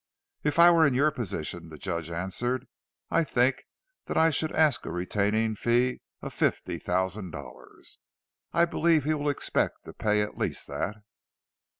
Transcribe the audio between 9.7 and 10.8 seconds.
to pay at least